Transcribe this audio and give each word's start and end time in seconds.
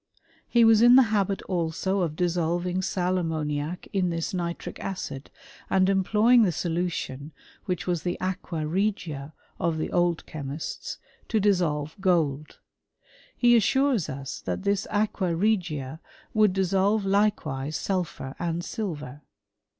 He 0.47 0.65
was 0.65 0.81
in 0.81 0.95
the 0.95 1.03
habit 1.13 1.43
also 1.43 1.99
of 2.01 2.15
dissolving 2.15 2.81
sal 2.81 3.19
ammoniac 3.19 3.87
in 3.93 4.09
this 4.09 4.33
nitric 4.33 4.79
acid, 4.79 5.29
and 5.69 5.89
employing 5.89 6.41
the 6.41 6.49
solu 6.49 6.91
tion, 6.91 7.33
which 7.65 7.85
was 7.85 8.01
the 8.01 8.19
aqua 8.19 8.65
regia 8.65 9.35
of 9.59 9.77
the 9.77 9.91
old 9.91 10.25
chemists, 10.25 10.97
to 11.27 11.39
dissolve 11.39 11.95
gold. 12.01 12.57
% 12.97 13.37
He 13.37 13.55
assures 13.55 14.09
us 14.09 14.39
that 14.41 14.63
this 14.63 14.87
aqua 14.89 15.35
regia 15.35 15.99
would 16.33 16.51
dissolve 16.53 17.05
likewise 17.05 17.75
sulphur 17.75 18.33
and 18.39 18.65
silver. 18.65 19.21